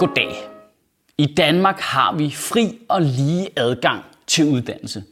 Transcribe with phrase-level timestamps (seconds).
[0.00, 0.48] Goddag.
[1.18, 5.04] I Danmark har vi fri og lige adgang til uddannelse.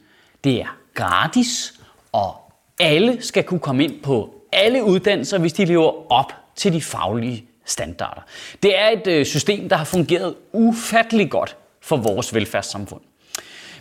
[0.44, 1.74] Det er gratis,
[2.12, 2.34] og
[2.80, 7.44] alle skal kunne komme ind på alle uddannelser, hvis de lever op til de faglige
[7.64, 8.20] standarder.
[8.62, 13.00] Det er et øh, system, der har fungeret ufattelig godt for vores velfærdssamfund.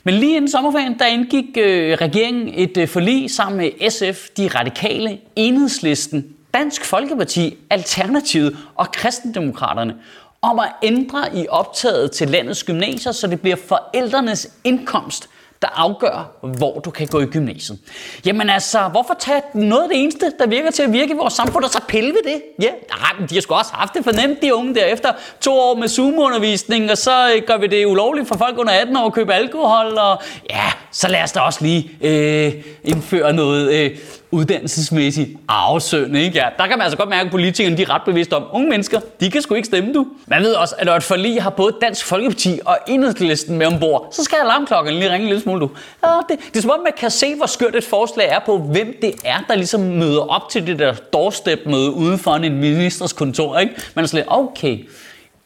[0.03, 4.47] Men lige inden sommerferien, der indgik øh, regeringen et øh, forlig sammen med SF, de
[4.47, 9.95] radikale, enhedslisten, Dansk Folkeparti, Alternativet og Kristendemokraterne
[10.41, 15.29] om at ændre i optaget til landets gymnasier, så det bliver forældrenes indkomst,
[15.61, 17.79] der afgør, hvor du kan gå i gymnasiet.
[18.25, 21.33] Jamen altså, hvorfor tage noget af det eneste, der virker til at virke i vores
[21.33, 22.41] samfund, og så pille ved det?
[22.61, 25.09] Ja, nej, men de har sgu også haft det for nemt, de unge der efter
[25.41, 28.97] to år med Zoom-undervisning, og så øh, gør vi det ulovligt for folk under 18
[28.97, 33.73] år at købe alkohol, og ja, så lad os da også lige øh, indføre noget
[33.73, 33.97] øh,
[34.31, 36.17] uddannelsesmæssig arvesynd.
[36.17, 36.37] Ikke?
[36.37, 38.69] Ja, der kan man altså godt mærke, at politikerne de er ret bevidste om, unge
[38.69, 40.07] mennesker, de kan sgu ikke stemme, du.
[40.27, 44.07] Man ved også, at når et forlig har både Dansk Folkeparti og Enhedslisten med ombord,
[44.11, 45.69] så skal alarmklokken lige ringe en lille smule, du.
[46.03, 48.57] Ja, det, det er som om, man kan se, hvor skørt et forslag er på,
[48.57, 53.13] hvem det er, der ligesom møder op til det der doorstep-møde uden for en ministers
[53.13, 53.59] kontor.
[53.59, 53.73] Ikke?
[53.95, 54.87] Man er slet, okay,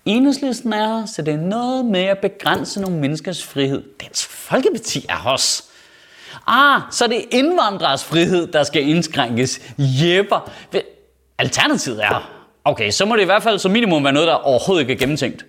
[0.06, 3.84] Enhedslisten er her, så det er noget med at begrænse nogle menneskers frihed.
[4.02, 5.71] Dansk Folkeparti er hos.
[6.48, 9.62] Ah, så det er indvandrers frihed, der skal indskrænkes.
[9.78, 10.50] Jepper.
[11.40, 12.32] Alternativet er,
[12.66, 14.98] okay, så må det i hvert fald som minimum være noget, der overhovedet ikke er
[14.98, 15.46] gennemtænkt.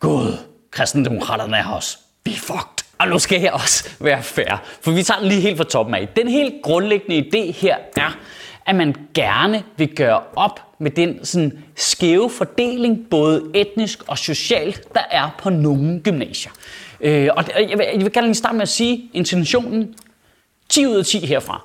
[0.00, 0.38] Gud,
[0.70, 1.98] kristendemokraterne er også.
[2.24, 2.86] Vi er fucked.
[2.98, 5.94] Og nu skal jeg også være fair, for vi tager den lige helt fra toppen
[5.94, 6.08] af.
[6.16, 8.16] Den helt grundlæggende idé her er,
[8.66, 14.94] at man gerne vil gøre op med den sådan skæve fordeling, både etnisk og socialt,
[14.94, 16.52] der er på nogle gymnasier.
[17.00, 19.94] Øh, og jeg vil, jeg vil gerne lige starte med at sige, intentionen
[20.68, 21.64] 10 ud af 10 herfra.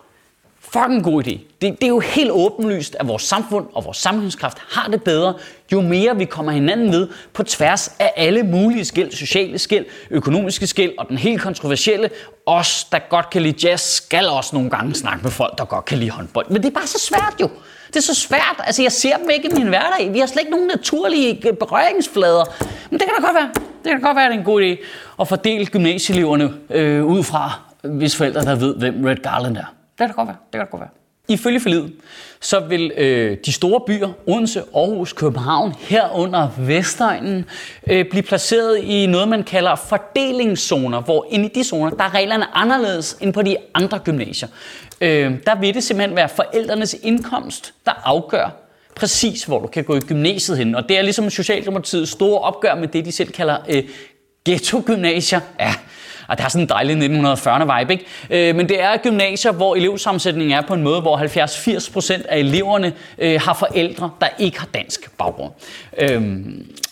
[0.73, 1.39] Fucking god idé.
[1.61, 5.33] Det, det er jo helt åbenlyst, at vores samfund og vores samfundskraft har det bedre,
[5.71, 10.67] jo mere vi kommer hinanden ved på tværs af alle mulige skæld, sociale skæld, økonomiske
[10.67, 12.09] skæld og den helt kontroversielle.
[12.45, 15.85] Os, der godt kan lide jazz, skal også nogle gange snakke med folk, der godt
[15.85, 16.45] kan lide håndbold.
[16.49, 17.49] Men det er bare så svært jo.
[17.87, 18.55] Det er så svært.
[18.63, 20.13] Altså, jeg ser dem ikke i min hverdag.
[20.13, 22.45] Vi har slet ikke nogen naturlige øh, berøringsflader.
[22.89, 23.51] Men det kan da godt være.
[23.55, 24.85] Det kan da godt være, at det er en god idé
[25.21, 29.80] at fordele gymnasieeleverne øh, ud fra, hvis forældre der ved, hvem Red Garland er.
[30.01, 30.37] Det kan da godt være.
[30.45, 30.89] Det kan da godt være.
[31.27, 31.93] Ifølge forlidet,
[32.41, 37.45] så vil øh, de store byer, Odense, Aarhus, København, herunder Vestegnen,
[37.87, 42.13] øh, blive placeret i noget, man kalder fordelingszoner, hvor inde i de zoner, der er
[42.13, 44.49] reglerne anderledes end på de andre gymnasier.
[45.01, 48.49] Øh, der vil det simpelthen være forældrenes indkomst, der afgør
[48.95, 50.75] præcis, hvor du kan gå i gymnasiet hen.
[50.75, 53.83] Og det er ligesom Socialdemokratiets store opgør med det, de selv kalder øh,
[54.45, 55.39] ghetto-gymnasier.
[55.59, 55.73] Ja,
[56.27, 56.95] og det har sådan en dejlig
[57.33, 58.49] 1940'er vibe, ikke?
[58.49, 62.93] Øh, men det er gymnasier, hvor elevsammensætningen er på en måde, hvor 70-80% af eleverne
[63.17, 65.51] øh, har forældre, der ikke har dansk baggrund.
[65.97, 66.21] Øh,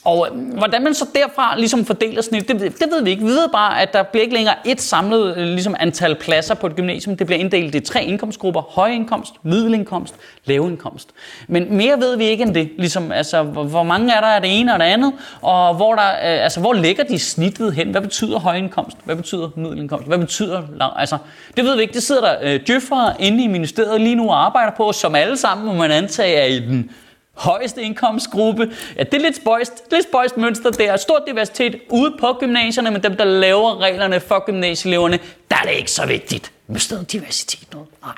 [0.03, 3.23] og øh, hvordan man så derfra ligesom fordeler snit, det, det ved vi ikke.
[3.23, 6.67] Vi ved bare, at der bliver ikke længere et samlet øh, ligesom antal pladser på
[6.67, 7.17] et gymnasium.
[7.17, 8.61] Det bliver inddelt i tre indkomstgrupper.
[8.61, 10.15] Høj indkomst, middelindkomst,
[10.45, 11.09] lav indkomst.
[11.47, 12.69] Men mere ved vi ikke end det.
[12.77, 15.95] Ligesom, altså, hvor, hvor mange er der af det ene og det andet, og hvor,
[15.95, 17.91] der, øh, altså, hvor ligger de snittet hen?
[17.91, 18.97] Hvad betyder høj indkomst?
[19.05, 20.07] Hvad betyder middelindkomst?
[20.07, 20.93] Hvad betyder lav?
[20.95, 21.17] Altså,
[21.57, 21.93] det ved vi ikke.
[21.93, 25.37] Det sidder der øh, djøffere inde i ministeriet lige nu og arbejder på, som alle
[25.37, 26.91] sammen, må man antage, er i den
[27.39, 28.73] højeste indkomstgruppe.
[28.97, 30.97] Ja, det er lidt spøjst, lidt spøjst mønster der.
[30.97, 35.19] Stor diversitet ude på gymnasierne, men dem, der laver reglerne for gymnasieeleverne,
[35.51, 36.51] der er det ikke så vigtigt.
[36.67, 37.87] Men stedet diversitet noget?
[38.01, 38.13] Nej.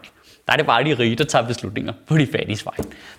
[0.51, 2.73] Der er det bare de rige, der tager beslutninger på de fattige vej.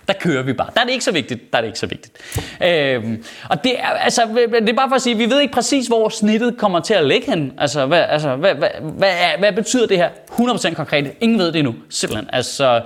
[0.07, 0.69] Der kører vi bare.
[0.73, 1.51] Der er det ikke så vigtigt.
[1.51, 2.17] Der er det ikke så vigtigt.
[2.63, 4.21] Øhm, og det er, altså,
[4.59, 7.05] det er bare for at sige, vi ved ikke præcis, hvor snittet kommer til at
[7.05, 7.53] ligge hen.
[7.57, 11.13] Altså, hvad, altså, hvad, hvad, hvad, hvad betyder det her 100% konkret?
[11.21, 11.75] Ingen ved det endnu.
[11.89, 12.29] Simpelthen.
[12.33, 12.81] Altså,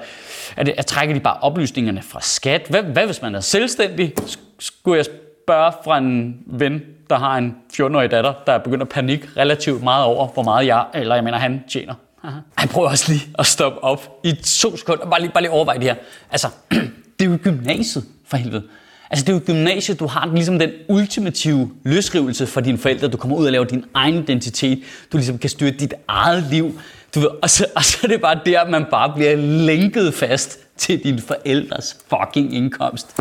[0.57, 2.66] er det, at trækker de bare oplysningerne fra skat?
[2.69, 4.13] Hvad, hvad hvis man er selvstændig?
[4.59, 5.06] Skulle jeg
[5.46, 9.84] spørge fra en ven, der har en 14-årig datter, der er begyndt at panik relativt
[9.84, 11.94] meget over, hvor meget jeg, eller jeg mener, han tjener.
[12.27, 12.39] Aha.
[12.62, 15.77] Jeg prøver også lige at stoppe op i to sekunder, bare lige, bare lige overveje
[15.77, 15.95] det her.
[16.31, 16.47] Altså,
[17.19, 18.63] det er jo gymnasiet, for helvede.
[19.09, 23.07] Altså det er jo gymnasiet, du har ligesom den ultimative løsrivelse for dine forældre.
[23.07, 24.83] Du kommer ud og laver din egen identitet.
[25.12, 26.79] Du ligesom kan styre dit eget liv.
[27.15, 30.59] Du ved, og, så, og så er det bare der, man bare bliver lænket fast
[30.77, 33.19] til dine forældres fucking indkomst.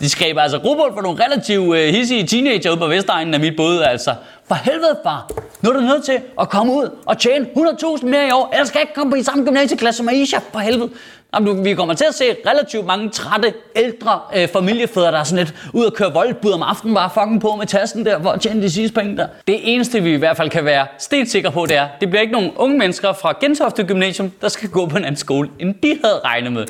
[0.00, 3.56] De skrev altså grobund for nogle relativt øh, hissige teenager ude på Vestegnen af mit
[3.56, 3.86] både.
[3.86, 4.14] Altså,
[4.48, 5.30] for helvede far,
[5.62, 8.68] nu er du nødt til at komme ud og tjene 100.000 mere i år, ellers
[8.68, 10.90] skal jeg ikke komme på i samme gymnasieklasse som Aisha, for helvede.
[11.34, 15.44] Jamen, vi kommer til at se relativt mange trætte, ældre øh, familiefædre, der er sådan
[15.44, 18.40] lidt ud og køre voldbud om aftenen, bare fucking på med tasken der, for at
[18.40, 19.26] tjene de sidste penge der.
[19.46, 22.32] Det eneste, vi i hvert fald kan være stensikre på, det er, det bliver ikke
[22.32, 25.98] nogen unge mennesker fra Gentofte Gymnasium, der skal gå på en anden skole, end de
[26.04, 26.66] havde regnet med.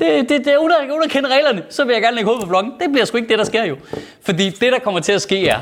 [0.00, 2.26] Det, det, det er uden at, uden at kende reglerne, så vil jeg gerne lægge
[2.26, 2.72] hovedet på bloggen.
[2.80, 3.76] Det bliver sgu ikke det, der sker jo.
[4.22, 5.60] Fordi det, der kommer til at ske, er,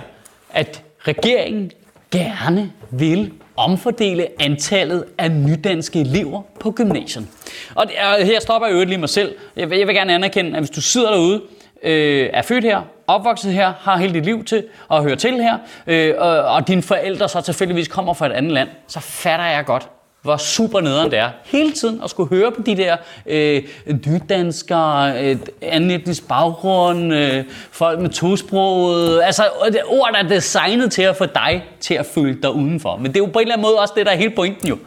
[0.51, 1.73] at regeringen
[2.11, 7.27] gerne vil omfordele antallet af nydanske elever på gymnasiet.
[7.75, 7.87] Og
[8.25, 9.35] her stopper jeg jo lige mig selv.
[9.57, 11.43] Jeg vil, jeg vil gerne anerkende, at hvis du sidder derude,
[11.83, 15.59] øh, er født her, opvokset her, har hele dit liv til at høre til her,
[15.87, 19.65] øh, og, og dine forældre så tilfældigvis kommer fra et andet land, så fatter jeg
[19.65, 19.89] godt,
[20.23, 21.31] hvor super nederen det er.
[21.45, 23.63] Hele tiden at skulle høre på de der øh,
[24.07, 29.43] nydanskere, øh, anden etnisk baggrund, øh, folk med tosproget, altså
[29.73, 32.97] det ord, der er designet til at få dig til at føle dig udenfor.
[32.97, 34.69] Men det er jo på en eller anden måde også det, der er hele pointen
[34.69, 34.79] jo.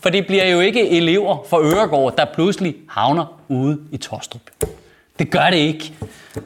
[0.00, 4.42] For det bliver jo ikke elever fra Øregård, der pludselig havner ude i Torstrup.
[5.18, 5.92] Det gør det ikke.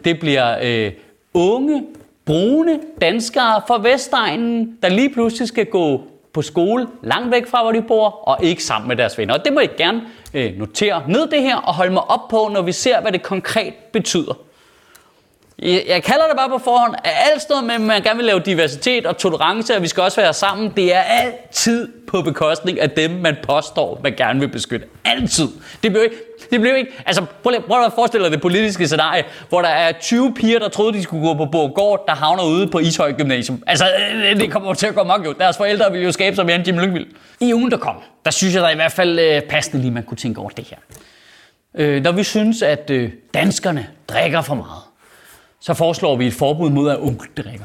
[0.05, 0.93] Det bliver øh,
[1.35, 1.83] unge,
[2.25, 7.73] brune danskere fra Vestegnen, der lige pludselig skal gå på skole langt væk fra, hvor
[7.73, 9.35] de bor, og ikke sammen med deres venner.
[9.35, 10.03] Og det må I gerne
[10.35, 13.23] øh, notere ned det her og holde mig op på, når vi ser, hvad det
[13.23, 14.35] konkret betyder.
[15.63, 18.27] Jeg, jeg kalder det bare på forhånd, at alt noget med, at man gerne vil
[18.27, 22.81] lave diversitet og tolerance, og vi skal også være sammen, det er altid på bekostning
[22.81, 24.87] af dem, man påstår, man gerne vil beskytte.
[25.05, 25.49] Altid.
[25.83, 26.17] Det bliver ikke,
[26.51, 29.93] det bliver ikke altså prøv, prøv at forestille dig det politiske scenarie, hvor der er
[29.93, 33.63] 20 piger, der troede, de skulle gå på Borgård, der havner ude på Ishøj Gymnasium.
[33.67, 33.85] Altså,
[34.25, 35.33] øh, det kommer til at gå mok jo.
[35.33, 37.07] Deres forældre vil jo skabe sig mere end Jim Lyngvild.
[37.41, 40.03] I ugen, der kom, der synes jeg, der i hvert fald øh, passende lige, man
[40.03, 40.77] kunne tænke over det her.
[41.75, 44.83] Øh, når vi synes, at øh, danskerne drikker for meget,
[45.63, 47.65] så foreslår vi et forbud mod, at unge drikker.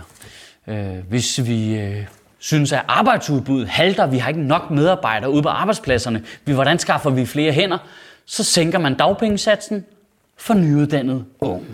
[0.67, 2.05] Øh, hvis vi øh,
[2.39, 7.09] synes, at arbejdsudbuddet halter, vi har ikke nok medarbejdere ude på arbejdspladserne, vi, hvordan skaffer
[7.09, 7.77] vi flere hænder,
[8.25, 9.85] så sænker man dagpengesatsen
[10.37, 11.65] for nyuddannede unge.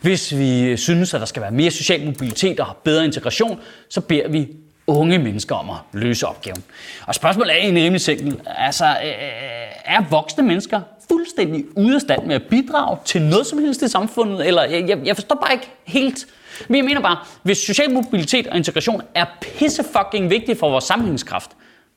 [0.00, 4.00] Hvis vi øh, synes, at der skal være mere social mobilitet og bedre integration, så
[4.00, 4.48] beder vi
[4.86, 6.62] unge mennesker om at løse opgaven.
[7.06, 8.40] Og spørgsmålet er egentlig rimelig simpelt.
[8.46, 10.80] Altså, øh, øh er voksne mennesker
[11.10, 14.46] fuldstændig ude af stand med at bidrage til noget som helst i samfundet?
[14.46, 16.26] Eller jeg, jeg forstår bare ikke helt.
[16.68, 20.84] Men jeg mener bare, hvis social mobilitet og integration er pisse fucking vigtigt for vores
[20.84, 21.50] sammenhængskraft,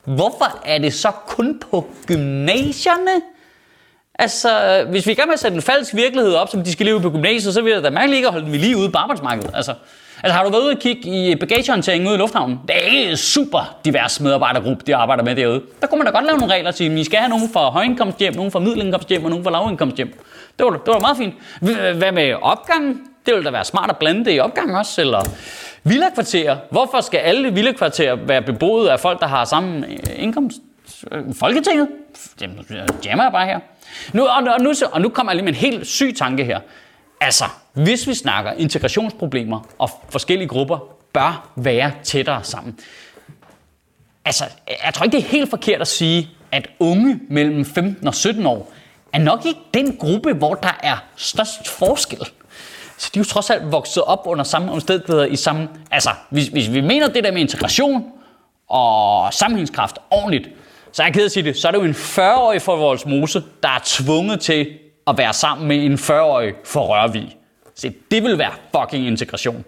[0.04, 3.22] hvorfor er det så kun på gymnasierne?
[4.18, 7.00] Altså, hvis vi er med at sætte en falsk virkelighed op, som de skal leve
[7.00, 9.50] på gymnasiet, så vil det da mærkeligt ikke at holde dem lige ude på arbejdsmarkedet.
[9.54, 9.74] Altså,
[10.22, 12.60] altså har du været ude og kigge i bagagehåndteringen ude i lufthavnen?
[12.68, 15.62] Det er ikke super divers medarbejdergruppe, de arbejder med derude.
[15.80, 17.70] Der kunne man da godt lave nogle regler til, at I skal have nogen fra
[17.70, 20.08] højindkomsthjem, nogen fra middelindkomsthjem og nogen fra lavindkomsthjem.
[20.58, 21.34] Det var, det var meget fint.
[21.98, 23.00] Hvad med opgangen?
[23.26, 25.20] Det ville da være smart at blande det i opgangen også, eller
[25.84, 26.56] villakvarterer.
[26.70, 30.56] Hvorfor skal alle villakvarterer være beboet af folk, der har samme øh, indkomst?
[31.12, 31.88] Øh, Folketinget?
[32.40, 33.60] Jamen, øh, jammer jeg bare her.
[34.12, 36.60] Nu, og, og, nu, og nu kommer jeg lige med en helt syg tanke her.
[37.24, 40.78] Altså, hvis vi snakker integrationsproblemer, og forskellige grupper
[41.12, 42.78] bør være tættere sammen.
[44.24, 44.44] Altså,
[44.84, 48.46] jeg tror ikke, det er helt forkert at sige, at unge mellem 15 og 17
[48.46, 48.72] år
[49.12, 52.18] er nok ikke den gruppe, hvor der er størst forskel.
[52.98, 55.68] Så de er jo trods alt vokset op under samme omstændigheder i samme...
[55.90, 58.04] Altså, hvis, hvis vi mener det der med integration
[58.68, 60.48] og sammenhængskraft ordentligt,
[60.92, 63.06] så er jeg ked at sige det, så er det jo en 40-årig fra vores
[63.06, 67.36] mose, der er tvunget til at være sammen med en 40-årig for Rørvig.
[67.74, 69.64] Så det vil være fucking integration.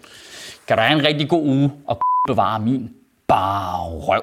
[0.69, 2.91] Kan du have en rigtig god uge og bevare min
[3.29, 4.23] bare røv.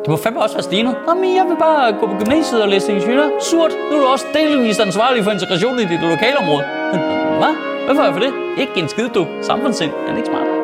[0.00, 0.96] Det må fandme også være stenet.
[1.06, 3.28] Nå, men jeg vil bare gå på gymnasiet og læse ingeniør.
[3.40, 3.70] Surt.
[3.90, 6.64] Nu er du også delvis ansvarlig for integrationen i dit lokalområde.
[7.40, 7.54] Hvad?
[7.84, 8.32] Hvad får jeg for det?
[8.58, 9.26] Ikke en skid, du.
[9.42, 9.90] Samfundssind.
[9.90, 10.57] Er det ikke smart?